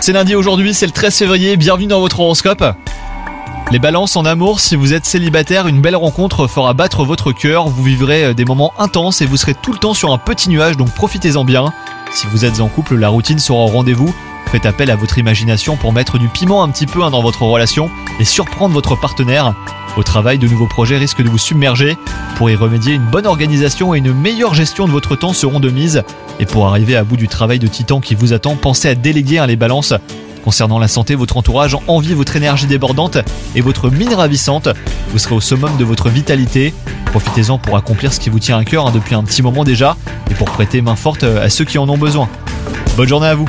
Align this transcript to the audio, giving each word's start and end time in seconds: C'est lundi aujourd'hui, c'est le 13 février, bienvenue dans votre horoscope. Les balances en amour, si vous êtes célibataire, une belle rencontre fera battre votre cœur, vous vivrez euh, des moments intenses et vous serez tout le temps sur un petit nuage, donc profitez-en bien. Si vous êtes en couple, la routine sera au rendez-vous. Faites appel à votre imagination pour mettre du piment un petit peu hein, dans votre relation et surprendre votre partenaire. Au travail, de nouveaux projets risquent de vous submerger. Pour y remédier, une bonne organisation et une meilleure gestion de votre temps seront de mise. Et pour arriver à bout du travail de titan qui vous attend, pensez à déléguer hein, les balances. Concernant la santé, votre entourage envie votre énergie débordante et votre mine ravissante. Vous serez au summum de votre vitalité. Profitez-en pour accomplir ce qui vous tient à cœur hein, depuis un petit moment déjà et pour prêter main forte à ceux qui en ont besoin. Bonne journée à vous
C'est 0.00 0.12
lundi 0.12 0.34
aujourd'hui, 0.34 0.74
c'est 0.74 0.86
le 0.86 0.92
13 0.92 1.16
février, 1.16 1.56
bienvenue 1.56 1.86
dans 1.86 2.00
votre 2.00 2.18
horoscope. 2.18 2.64
Les 3.70 3.78
balances 3.78 4.16
en 4.16 4.24
amour, 4.24 4.58
si 4.58 4.74
vous 4.74 4.92
êtes 4.92 5.06
célibataire, 5.06 5.68
une 5.68 5.80
belle 5.80 5.94
rencontre 5.94 6.48
fera 6.48 6.74
battre 6.74 7.04
votre 7.04 7.30
cœur, 7.30 7.68
vous 7.68 7.84
vivrez 7.84 8.24
euh, 8.24 8.34
des 8.34 8.44
moments 8.44 8.74
intenses 8.80 9.22
et 9.22 9.26
vous 9.26 9.36
serez 9.36 9.54
tout 9.54 9.72
le 9.72 9.78
temps 9.78 9.94
sur 9.94 10.12
un 10.12 10.18
petit 10.18 10.50
nuage, 10.50 10.76
donc 10.76 10.92
profitez-en 10.94 11.44
bien. 11.44 11.72
Si 12.12 12.26
vous 12.26 12.44
êtes 12.44 12.60
en 12.60 12.66
couple, 12.66 12.96
la 12.96 13.08
routine 13.08 13.38
sera 13.38 13.60
au 13.60 13.66
rendez-vous. 13.66 14.12
Faites 14.50 14.66
appel 14.66 14.90
à 14.90 14.96
votre 14.96 15.16
imagination 15.16 15.76
pour 15.76 15.92
mettre 15.92 16.18
du 16.18 16.26
piment 16.26 16.64
un 16.64 16.68
petit 16.68 16.86
peu 16.86 17.04
hein, 17.04 17.10
dans 17.10 17.22
votre 17.22 17.42
relation 17.42 17.88
et 18.18 18.24
surprendre 18.24 18.74
votre 18.74 18.96
partenaire. 18.96 19.54
Au 19.96 20.02
travail, 20.02 20.38
de 20.38 20.48
nouveaux 20.48 20.66
projets 20.66 20.96
risquent 20.96 21.22
de 21.22 21.28
vous 21.28 21.38
submerger. 21.38 21.98
Pour 22.36 22.48
y 22.48 22.56
remédier, 22.56 22.94
une 22.94 23.04
bonne 23.04 23.26
organisation 23.26 23.94
et 23.94 23.98
une 23.98 24.14
meilleure 24.14 24.54
gestion 24.54 24.86
de 24.86 24.90
votre 24.90 25.16
temps 25.16 25.34
seront 25.34 25.60
de 25.60 25.68
mise. 25.68 26.02
Et 26.40 26.46
pour 26.46 26.66
arriver 26.66 26.96
à 26.96 27.04
bout 27.04 27.18
du 27.18 27.28
travail 27.28 27.58
de 27.58 27.66
titan 27.66 28.00
qui 28.00 28.14
vous 28.14 28.32
attend, 28.32 28.56
pensez 28.56 28.88
à 28.88 28.94
déléguer 28.94 29.38
hein, 29.38 29.46
les 29.46 29.56
balances. 29.56 29.92
Concernant 30.44 30.78
la 30.78 30.88
santé, 30.88 31.14
votre 31.14 31.36
entourage 31.36 31.76
envie 31.86 32.14
votre 32.14 32.34
énergie 32.36 32.66
débordante 32.66 33.18
et 33.54 33.60
votre 33.60 33.90
mine 33.90 34.14
ravissante. 34.14 34.68
Vous 35.10 35.18
serez 35.18 35.34
au 35.34 35.40
summum 35.40 35.76
de 35.76 35.84
votre 35.84 36.08
vitalité. 36.08 36.72
Profitez-en 37.06 37.58
pour 37.58 37.76
accomplir 37.76 38.14
ce 38.14 38.18
qui 38.18 38.30
vous 38.30 38.40
tient 38.40 38.58
à 38.58 38.64
cœur 38.64 38.86
hein, 38.86 38.92
depuis 38.92 39.14
un 39.14 39.22
petit 39.22 39.42
moment 39.42 39.62
déjà 39.62 39.96
et 40.30 40.34
pour 40.34 40.50
prêter 40.50 40.80
main 40.80 40.96
forte 40.96 41.22
à 41.22 41.50
ceux 41.50 41.66
qui 41.66 41.76
en 41.76 41.88
ont 41.88 41.98
besoin. 41.98 42.28
Bonne 42.96 43.08
journée 43.08 43.28
à 43.28 43.34
vous 43.34 43.46